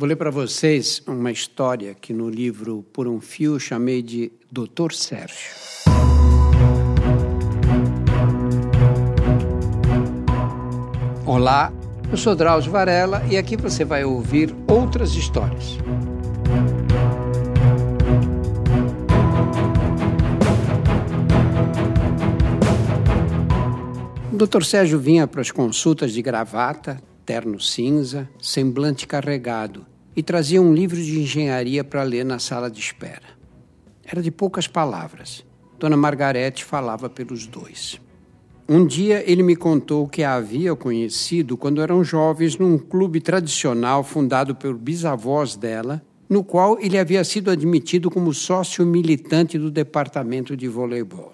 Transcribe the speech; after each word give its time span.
Vou 0.00 0.08
ler 0.08 0.16
para 0.16 0.30
vocês 0.30 1.02
uma 1.06 1.30
história 1.30 1.94
que 1.94 2.14
no 2.14 2.30
livro 2.30 2.82
Por 2.90 3.06
um 3.06 3.20
Fio 3.20 3.60
chamei 3.60 4.00
de 4.00 4.32
Doutor 4.50 4.94
Sérgio. 4.94 5.52
Olá, 11.26 11.70
eu 12.10 12.16
sou 12.16 12.34
Drauzio 12.34 12.72
Varela 12.72 13.22
e 13.30 13.36
aqui 13.36 13.58
você 13.58 13.84
vai 13.84 14.02
ouvir 14.02 14.56
outras 14.66 15.12
histórias. 15.12 15.76
O 24.32 24.36
Dr. 24.38 24.62
Sérgio 24.64 24.98
vinha 24.98 25.26
para 25.26 25.42
as 25.42 25.50
consultas 25.50 26.14
de 26.14 26.22
gravata, 26.22 26.98
terno 27.26 27.60
cinza, 27.60 28.26
semblante 28.40 29.06
carregado, 29.06 29.89
e 30.14 30.22
trazia 30.22 30.60
um 30.60 30.74
livro 30.74 30.96
de 30.96 31.20
engenharia 31.20 31.84
para 31.84 32.02
ler 32.02 32.24
na 32.24 32.38
sala 32.38 32.70
de 32.70 32.80
espera. 32.80 33.38
Era 34.04 34.22
de 34.22 34.30
poucas 34.30 34.66
palavras. 34.66 35.44
Dona 35.78 35.96
Margarete 35.96 36.64
falava 36.64 37.08
pelos 37.08 37.46
dois. 37.46 38.00
Um 38.68 38.86
dia 38.86 39.24
ele 39.28 39.42
me 39.42 39.56
contou 39.56 40.06
que 40.06 40.22
a 40.22 40.34
havia 40.34 40.76
conhecido 40.76 41.56
quando 41.56 41.82
eram 41.82 42.04
jovens 42.04 42.56
num 42.56 42.78
clube 42.78 43.20
tradicional 43.20 44.04
fundado 44.04 44.54
por 44.54 44.74
bisavós 44.76 45.56
dela, 45.56 46.00
no 46.28 46.44
qual 46.44 46.78
ele 46.78 46.96
havia 46.96 47.24
sido 47.24 47.50
admitido 47.50 48.08
como 48.08 48.32
sócio 48.32 48.86
militante 48.86 49.58
do 49.58 49.72
departamento 49.72 50.56
de 50.56 50.68
voleibol. 50.68 51.32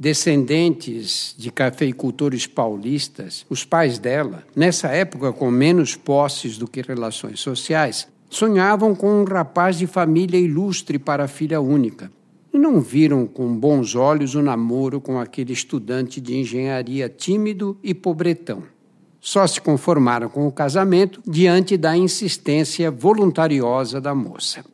Descendentes 0.00 1.34
de 1.36 1.50
cafeicultores 1.50 2.46
paulistas, 2.46 3.44
os 3.50 3.66
pais 3.66 3.98
dela, 3.98 4.42
nessa 4.56 4.88
época 4.88 5.30
com 5.30 5.50
menos 5.50 5.94
posses 5.94 6.56
do 6.56 6.66
que 6.66 6.80
relações 6.80 7.38
sociais, 7.40 8.08
sonhavam 8.30 8.94
com 8.94 9.20
um 9.20 9.24
rapaz 9.24 9.76
de 9.76 9.86
família 9.86 10.40
ilustre 10.40 10.98
para 10.98 11.28
filha 11.28 11.60
única 11.60 12.10
e 12.50 12.58
não 12.58 12.80
viram 12.80 13.26
com 13.26 13.54
bons 13.54 13.94
olhos 13.94 14.34
o 14.34 14.40
namoro 14.40 15.02
com 15.02 15.20
aquele 15.20 15.52
estudante 15.52 16.18
de 16.18 16.34
engenharia 16.34 17.06
tímido 17.06 17.76
e 17.82 17.92
pobretão. 17.92 18.62
Só 19.20 19.46
se 19.46 19.60
conformaram 19.60 20.30
com 20.30 20.46
o 20.46 20.52
casamento 20.52 21.20
diante 21.26 21.76
da 21.76 21.94
insistência 21.94 22.90
voluntariosa 22.90 24.00
da 24.00 24.14
moça. 24.14 24.64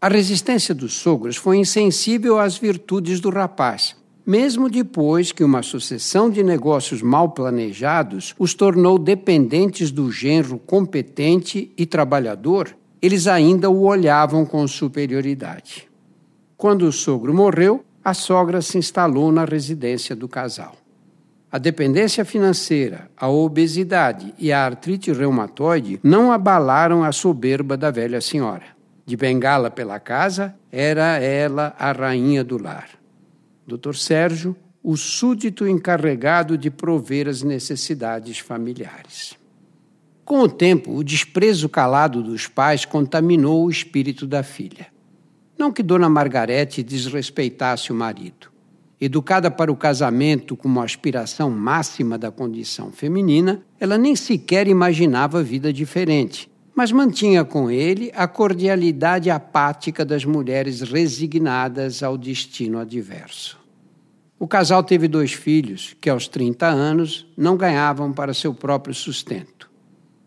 A 0.00 0.08
resistência 0.08 0.74
dos 0.74 0.92
sogros 0.92 1.36
foi 1.36 1.56
insensível 1.56 2.38
às 2.38 2.58
virtudes 2.58 3.20
do 3.20 3.30
rapaz, 3.30 3.95
mesmo 4.26 4.68
depois 4.68 5.30
que 5.30 5.44
uma 5.44 5.62
sucessão 5.62 6.28
de 6.28 6.42
negócios 6.42 7.00
mal 7.00 7.30
planejados 7.30 8.34
os 8.38 8.52
tornou 8.54 8.98
dependentes 8.98 9.90
do 9.92 10.10
genro 10.10 10.58
competente 10.58 11.72
e 11.76 11.86
trabalhador 11.86 12.76
eles 13.00 13.26
ainda 13.26 13.70
o 13.70 13.84
olhavam 13.84 14.44
com 14.44 14.66
superioridade. 14.66 15.88
Quando 16.56 16.82
o 16.82 16.92
sogro 16.92 17.32
morreu, 17.32 17.84
a 18.02 18.14
sogra 18.14 18.62
se 18.62 18.78
instalou 18.78 19.30
na 19.30 19.44
residência 19.44 20.16
do 20.16 20.28
casal. 20.28 20.74
A 21.52 21.58
dependência 21.58 22.24
financeira, 22.24 23.08
a 23.16 23.28
obesidade 23.28 24.34
e 24.38 24.52
a 24.52 24.64
artrite 24.64 25.12
reumatoide 25.12 26.00
não 26.02 26.32
abalaram 26.32 27.04
a 27.04 27.12
soberba 27.12 27.76
da 27.76 27.90
velha 27.90 28.20
senhora. 28.20 28.64
De 29.04 29.16
bengala 29.16 29.70
pela 29.70 30.00
casa, 30.00 30.54
era 30.72 31.18
ela 31.18 31.74
a 31.78 31.92
rainha 31.92 32.42
do 32.42 32.60
lar. 32.60 32.88
Dr. 33.66 33.94
Sérgio, 33.96 34.54
o 34.82 34.96
súdito 34.96 35.66
encarregado 35.66 36.56
de 36.56 36.70
prover 36.70 37.26
as 37.26 37.42
necessidades 37.42 38.38
familiares. 38.38 39.36
Com 40.24 40.40
o 40.40 40.48
tempo, 40.48 40.92
o 40.92 41.02
desprezo 41.02 41.68
calado 41.68 42.22
dos 42.22 42.46
pais 42.46 42.84
contaminou 42.84 43.64
o 43.64 43.70
espírito 43.70 44.26
da 44.26 44.42
filha. 44.42 44.86
Não 45.58 45.72
que 45.72 45.82
Dona 45.82 46.08
Margarete 46.08 46.82
desrespeitasse 46.82 47.90
o 47.90 47.94
marido. 47.94 48.48
Educada 49.00 49.50
para 49.50 49.72
o 49.72 49.76
casamento 49.76 50.56
como 50.56 50.80
aspiração 50.80 51.50
máxima 51.50 52.16
da 52.16 52.30
condição 52.30 52.92
feminina, 52.92 53.62
ela 53.80 53.98
nem 53.98 54.14
sequer 54.14 54.68
imaginava 54.68 55.42
vida 55.42 55.72
diferente, 55.72 56.50
mas 56.76 56.92
mantinha 56.92 57.42
com 57.42 57.70
ele 57.70 58.12
a 58.14 58.28
cordialidade 58.28 59.30
apática 59.30 60.04
das 60.04 60.26
mulheres 60.26 60.82
resignadas 60.82 62.02
ao 62.02 62.18
destino 62.18 62.78
adverso. 62.78 63.58
O 64.38 64.46
casal 64.46 64.84
teve 64.84 65.08
dois 65.08 65.32
filhos 65.32 65.96
que, 65.98 66.10
aos 66.10 66.28
30 66.28 66.66
anos, 66.66 67.26
não 67.34 67.56
ganhavam 67.56 68.12
para 68.12 68.34
seu 68.34 68.52
próprio 68.52 68.94
sustento. 68.94 69.70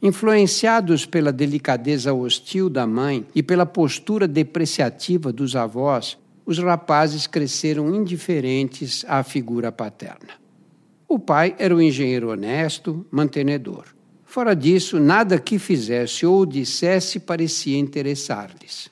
Influenciados 0.00 1.04
pela 1.04 1.30
delicadeza 1.30 2.14
hostil 2.14 2.70
da 2.70 2.86
mãe 2.86 3.26
e 3.34 3.42
pela 3.42 3.66
postura 3.66 4.26
depreciativa 4.26 5.30
dos 5.30 5.54
avós, 5.54 6.16
os 6.46 6.58
rapazes 6.58 7.26
cresceram 7.26 7.94
indiferentes 7.94 9.04
à 9.06 9.22
figura 9.22 9.70
paterna. 9.70 10.40
O 11.06 11.18
pai 11.18 11.54
era 11.58 11.76
um 11.76 11.82
engenheiro 11.82 12.30
honesto, 12.30 13.04
mantenedor. 13.10 13.99
Fora 14.30 14.54
disso, 14.54 15.00
nada 15.00 15.40
que 15.40 15.58
fizesse 15.58 16.24
ou 16.24 16.46
dissesse 16.46 17.18
parecia 17.18 17.76
interessar-lhes. 17.76 18.88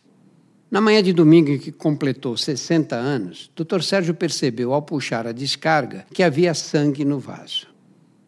Na 0.68 0.80
manhã 0.80 1.00
de 1.00 1.12
domingo 1.12 1.50
em 1.50 1.58
que 1.60 1.70
completou 1.70 2.36
60 2.36 2.96
anos, 2.96 3.48
Dr. 3.54 3.80
Sérgio 3.82 4.14
percebeu 4.14 4.74
ao 4.74 4.82
puxar 4.82 5.28
a 5.28 5.32
descarga 5.32 6.04
que 6.12 6.24
havia 6.24 6.52
sangue 6.54 7.04
no 7.04 7.20
vaso. 7.20 7.68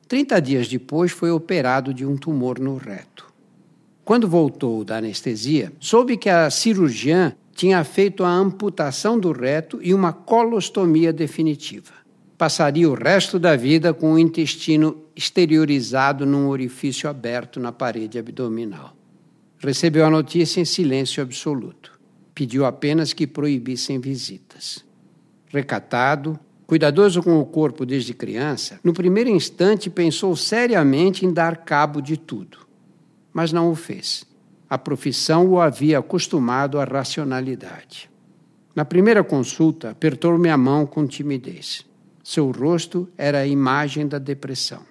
Trinta 0.06 0.41
dias 0.41 0.69
depois, 0.69 1.10
foi 1.10 1.32
operado 1.32 1.93
de 1.93 2.06
um 2.06 2.16
tumor 2.16 2.60
no 2.60 2.76
reto. 2.76 3.27
Quando 4.04 4.28
voltou 4.28 4.84
da 4.84 4.98
anestesia, 4.98 5.72
soube 5.81 6.16
que 6.16 6.28
a 6.28 6.48
cirurgiã 6.48 7.34
tinha 7.53 7.82
feito 7.82 8.22
a 8.22 8.31
amputação 8.31 9.19
do 9.19 9.32
reto 9.32 9.81
e 9.82 9.92
uma 9.92 10.12
colostomia 10.12 11.12
definitiva. 11.12 12.00
Passaria 12.41 12.89
o 12.89 12.95
resto 12.95 13.39
da 13.39 13.55
vida 13.55 13.93
com 13.93 14.15
o 14.15 14.19
intestino 14.19 15.05
exteriorizado 15.15 16.25
num 16.25 16.49
orifício 16.49 17.06
aberto 17.06 17.61
na 17.61 17.71
parede 17.71 18.19
abdominal. 18.19 18.97
Recebeu 19.59 20.06
a 20.06 20.11
notícia 20.11 20.59
em 20.59 20.65
silêncio 20.65 21.23
absoluto. 21.23 22.01
Pediu 22.34 22.65
apenas 22.65 23.12
que 23.12 23.27
proibissem 23.27 24.01
visitas. 24.01 24.83
Recatado, 25.49 26.41
Cuidadoso 26.67 27.23
com 27.23 27.39
o 27.39 27.45
corpo 27.45 27.84
desde 27.84 28.15
criança, 28.15 28.81
no 28.83 28.95
primeiro 28.95 29.28
instante 29.28 29.91
pensou 29.91 30.34
seriamente 30.34 31.27
em 31.27 31.33
dar 31.34 31.59
cabo 31.59 32.01
de 32.01 32.17
tudo. 32.17 32.57
Mas 33.34 33.53
não 33.53 33.71
o 33.71 33.75
fez. 33.75 34.25
A 34.67 34.78
profissão 34.78 35.47
o 35.47 35.61
havia 35.61 35.99
acostumado 35.99 36.81
à 36.81 36.84
racionalidade. 36.84 38.11
Na 38.75 38.87
primeira 38.87 39.22
consulta, 39.22 39.91
apertou-me 39.91 40.49
a 40.49 40.57
mão 40.57 40.87
com 40.87 41.07
timidez. 41.07 41.90
Seu 42.30 42.48
rosto 42.52 43.08
era 43.18 43.38
a 43.38 43.46
imagem 43.48 44.06
da 44.06 44.16
depressão. 44.16 44.82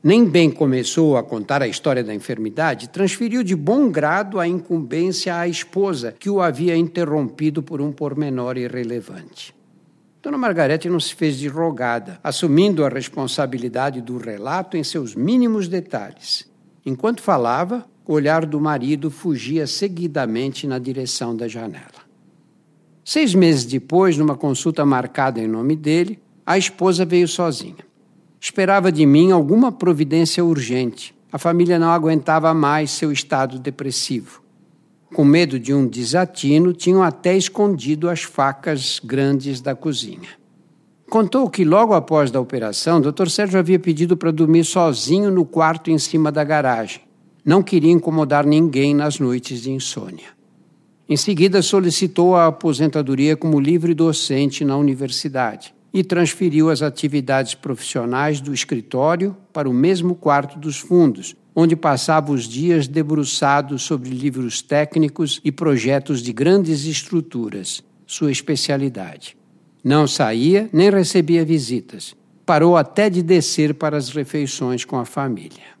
Nem 0.00 0.24
bem 0.24 0.48
começou 0.48 1.16
a 1.16 1.24
contar 1.24 1.60
a 1.60 1.66
história 1.66 2.04
da 2.04 2.14
enfermidade, 2.14 2.88
transferiu 2.88 3.42
de 3.42 3.56
bom 3.56 3.90
grado 3.90 4.38
a 4.38 4.46
incumbência 4.46 5.34
à 5.34 5.48
esposa, 5.48 6.14
que 6.16 6.30
o 6.30 6.40
havia 6.40 6.76
interrompido 6.76 7.64
por 7.64 7.80
um 7.80 7.90
pormenor 7.90 8.56
irrelevante. 8.56 9.52
Dona 10.22 10.38
Margarete 10.38 10.88
não 10.88 11.00
se 11.00 11.16
fez 11.16 11.36
de 11.36 11.48
rogada, 11.48 12.20
assumindo 12.22 12.84
a 12.84 12.88
responsabilidade 12.88 14.00
do 14.00 14.16
relato 14.16 14.76
em 14.76 14.84
seus 14.84 15.16
mínimos 15.16 15.66
detalhes. 15.66 16.48
Enquanto 16.86 17.22
falava, 17.22 17.84
o 18.06 18.12
olhar 18.12 18.46
do 18.46 18.60
marido 18.60 19.10
fugia 19.10 19.66
seguidamente 19.66 20.64
na 20.64 20.78
direção 20.78 21.36
da 21.36 21.48
janela. 21.48 22.06
Seis 23.04 23.34
meses 23.34 23.64
depois, 23.64 24.16
numa 24.16 24.36
consulta 24.36 24.86
marcada 24.86 25.40
em 25.40 25.48
nome 25.48 25.74
dele, 25.74 26.20
a 26.48 26.58
esposa 26.58 27.04
veio 27.04 27.28
sozinha. 27.28 27.86
Esperava 28.40 28.90
de 28.90 29.04
mim 29.04 29.32
alguma 29.32 29.70
providência 29.70 30.44
urgente. 30.44 31.14
A 31.30 31.38
família 31.38 31.78
não 31.78 31.90
aguentava 31.90 32.54
mais 32.54 32.90
seu 32.90 33.12
estado 33.12 33.58
depressivo 33.58 34.48
com 35.14 35.24
medo 35.24 35.58
de 35.58 35.72
um 35.72 35.86
desatino, 35.86 36.72
tinham 36.72 37.02
até 37.02 37.36
escondido 37.36 38.08
as 38.08 38.22
facas 38.22 39.00
grandes 39.02 39.60
da 39.60 39.74
cozinha. 39.74 40.28
Contou 41.08 41.48
que 41.48 41.64
logo 41.64 41.94
após 41.94 42.30
da 42.30 42.40
operação, 42.40 43.00
Dr. 43.00 43.28
Sérgio 43.28 43.58
havia 43.58 43.78
pedido 43.78 44.16
para 44.16 44.30
dormir 44.30 44.64
sozinho 44.64 45.30
no 45.30 45.46
quarto 45.46 45.90
em 45.90 45.98
cima 45.98 46.30
da 46.30 46.44
garagem. 46.44 47.00
Não 47.44 47.62
queria 47.62 47.90
incomodar 47.90 48.44
ninguém 48.44 48.94
nas 48.94 49.18
noites 49.18 49.62
de 49.62 49.70
insônia. 49.70 50.36
Em 51.08 51.16
seguida, 51.16 51.62
solicitou 51.62 52.36
a 52.36 52.48
aposentadoria 52.48 53.34
como 53.34 53.58
livre 53.58 53.94
docente 53.94 54.62
na 54.62 54.76
universidade 54.76 55.74
e 55.98 56.04
transferiu 56.04 56.70
as 56.70 56.80
atividades 56.80 57.56
profissionais 57.56 58.40
do 58.40 58.54
escritório 58.54 59.36
para 59.52 59.68
o 59.68 59.74
mesmo 59.74 60.14
quarto 60.14 60.56
dos 60.56 60.78
fundos, 60.78 61.34
onde 61.56 61.74
passava 61.74 62.30
os 62.30 62.44
dias 62.44 62.86
debruçado 62.86 63.76
sobre 63.80 64.10
livros 64.10 64.62
técnicos 64.62 65.40
e 65.42 65.50
projetos 65.50 66.22
de 66.22 66.32
grandes 66.32 66.84
estruturas, 66.84 67.82
sua 68.06 68.30
especialidade. 68.30 69.36
Não 69.82 70.06
saía 70.06 70.70
nem 70.72 70.88
recebia 70.88 71.44
visitas. 71.44 72.14
Parou 72.46 72.76
até 72.76 73.10
de 73.10 73.20
descer 73.20 73.74
para 73.74 73.96
as 73.96 74.10
refeições 74.10 74.84
com 74.84 74.98
a 74.98 75.04
família. 75.04 75.76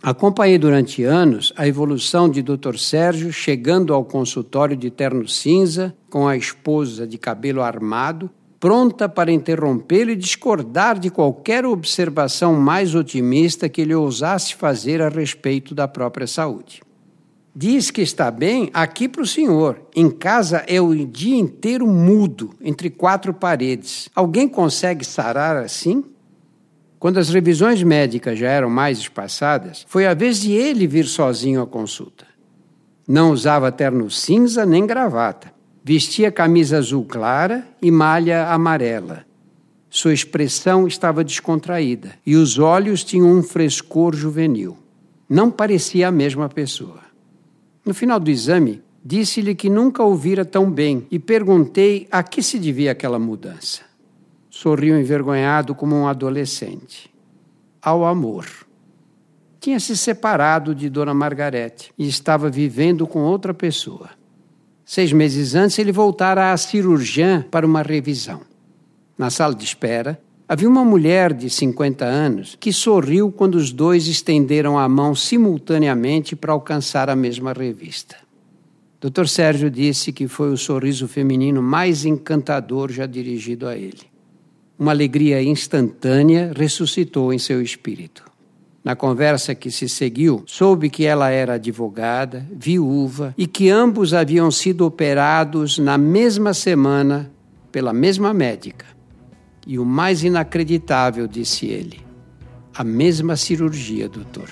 Acompanhei 0.00 0.56
durante 0.56 1.02
anos 1.02 1.52
a 1.56 1.66
evolução 1.66 2.28
de 2.28 2.42
Dr. 2.42 2.76
Sérgio 2.78 3.32
chegando 3.32 3.92
ao 3.92 4.04
consultório 4.04 4.76
de 4.76 4.88
terno 4.88 5.26
cinza, 5.26 5.92
com 6.08 6.28
a 6.28 6.36
esposa 6.36 7.04
de 7.04 7.18
cabelo 7.18 7.60
armado, 7.60 8.30
pronta 8.60 9.08
para 9.08 9.32
interrompê-lo 9.32 10.10
e 10.10 10.16
discordar 10.16 10.98
de 10.98 11.10
qualquer 11.10 11.64
observação 11.64 12.54
mais 12.54 12.94
otimista 12.94 13.68
que 13.68 13.80
ele 13.80 13.94
ousasse 13.94 14.54
fazer 14.54 15.00
a 15.00 15.08
respeito 15.08 15.74
da 15.74 15.86
própria 15.86 16.26
saúde. 16.26 16.82
Diz 17.54 17.90
que 17.90 18.02
está 18.02 18.30
bem 18.30 18.70
aqui 18.72 19.08
para 19.08 19.22
o 19.22 19.26
senhor. 19.26 19.80
Em 19.94 20.10
casa 20.10 20.64
é 20.68 20.80
o 20.80 20.94
dia 21.06 21.36
inteiro 21.36 21.86
mudo, 21.86 22.50
entre 22.60 22.88
quatro 22.88 23.34
paredes. 23.34 24.08
Alguém 24.14 24.48
consegue 24.48 25.04
sarar 25.04 25.56
assim? 25.56 26.04
Quando 27.00 27.18
as 27.18 27.30
revisões 27.30 27.82
médicas 27.82 28.38
já 28.38 28.48
eram 28.48 28.70
mais 28.70 28.98
espaçadas, 28.98 29.84
foi 29.88 30.06
a 30.06 30.14
vez 30.14 30.40
de 30.40 30.52
ele 30.52 30.86
vir 30.86 31.06
sozinho 31.06 31.62
à 31.62 31.66
consulta. 31.66 32.26
Não 33.06 33.30
usava 33.30 33.72
terno 33.72 34.10
cinza 34.10 34.66
nem 34.66 34.86
gravata. 34.86 35.57
Vestia 35.88 36.30
camisa 36.30 36.76
azul 36.76 37.02
clara 37.02 37.66
e 37.80 37.90
malha 37.90 38.48
amarela. 38.48 39.24
Sua 39.88 40.12
expressão 40.12 40.86
estava 40.86 41.24
descontraída 41.24 42.14
e 42.26 42.36
os 42.36 42.58
olhos 42.58 43.02
tinham 43.02 43.32
um 43.32 43.42
frescor 43.42 44.14
juvenil. 44.14 44.76
Não 45.26 45.50
parecia 45.50 46.08
a 46.08 46.12
mesma 46.12 46.46
pessoa. 46.46 47.00
No 47.86 47.94
final 47.94 48.20
do 48.20 48.30
exame, 48.30 48.82
disse-lhe 49.02 49.54
que 49.54 49.70
nunca 49.70 50.02
ouvira 50.02 50.44
tão 50.44 50.70
bem 50.70 51.06
e 51.10 51.18
perguntei 51.18 52.06
a 52.10 52.22
que 52.22 52.42
se 52.42 52.58
devia 52.58 52.92
aquela 52.92 53.18
mudança. 53.18 53.80
Sorriu 54.50 55.00
envergonhado 55.00 55.74
como 55.74 55.96
um 55.96 56.06
adolescente. 56.06 57.10
Ao 57.80 58.04
amor. 58.04 58.46
Tinha 59.58 59.80
se 59.80 59.96
separado 59.96 60.74
de 60.74 60.90
Dona 60.90 61.14
Margarete 61.14 61.94
e 61.96 62.06
estava 62.06 62.50
vivendo 62.50 63.06
com 63.06 63.20
outra 63.20 63.54
pessoa. 63.54 64.17
Seis 64.90 65.12
meses 65.12 65.54
antes, 65.54 65.78
ele 65.78 65.92
voltara 65.92 66.50
à 66.50 66.56
cirurgiã 66.56 67.44
para 67.50 67.66
uma 67.66 67.82
revisão. 67.82 68.40
Na 69.18 69.28
sala 69.28 69.54
de 69.54 69.62
espera, 69.62 70.18
havia 70.48 70.66
uma 70.66 70.82
mulher 70.82 71.34
de 71.34 71.50
50 71.50 72.06
anos 72.06 72.56
que 72.58 72.72
sorriu 72.72 73.30
quando 73.30 73.56
os 73.56 73.70
dois 73.70 74.06
estenderam 74.06 74.78
a 74.78 74.88
mão 74.88 75.14
simultaneamente 75.14 76.34
para 76.34 76.54
alcançar 76.54 77.10
a 77.10 77.14
mesma 77.14 77.52
revista. 77.52 78.16
Dr. 78.98 79.26
Sérgio 79.26 79.70
disse 79.70 80.10
que 80.10 80.26
foi 80.26 80.50
o 80.50 80.56
sorriso 80.56 81.06
feminino 81.06 81.62
mais 81.62 82.06
encantador 82.06 82.90
já 82.90 83.04
dirigido 83.04 83.68
a 83.68 83.76
ele. 83.76 84.08
Uma 84.78 84.92
alegria 84.92 85.42
instantânea 85.42 86.50
ressuscitou 86.56 87.30
em 87.30 87.38
seu 87.38 87.60
espírito. 87.60 88.24
Na 88.88 88.96
conversa 88.96 89.54
que 89.54 89.70
se 89.70 89.86
seguiu, 89.86 90.42
soube 90.46 90.88
que 90.88 91.04
ela 91.04 91.28
era 91.28 91.56
advogada, 91.56 92.46
viúva 92.50 93.34
e 93.36 93.46
que 93.46 93.68
ambos 93.68 94.14
haviam 94.14 94.50
sido 94.50 94.86
operados 94.86 95.78
na 95.78 95.98
mesma 95.98 96.54
semana 96.54 97.30
pela 97.70 97.92
mesma 97.92 98.32
médica. 98.32 98.86
E 99.66 99.78
o 99.78 99.84
mais 99.84 100.24
inacreditável, 100.24 101.28
disse 101.28 101.66
ele, 101.66 102.00
a 102.74 102.82
mesma 102.82 103.36
cirurgia, 103.36 104.08
doutor. 104.08 104.48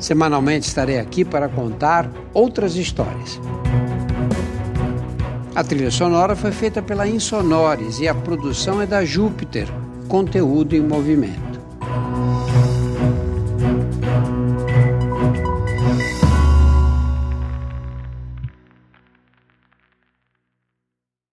Semanalmente 0.00 0.66
estarei 0.66 0.98
aqui 0.98 1.24
para 1.24 1.48
contar 1.48 2.10
outras 2.34 2.74
histórias. 2.74 3.40
A 5.54 5.62
trilha 5.62 5.90
sonora 5.90 6.34
foi 6.34 6.50
feita 6.50 6.80
pela 6.80 7.06
Insonores 7.06 8.00
e 8.00 8.08
a 8.08 8.14
produção 8.14 8.80
é 8.80 8.86
da 8.86 9.04
Júpiter, 9.04 9.68
conteúdo 10.08 10.74
em 10.74 10.80
movimento. 10.80 11.51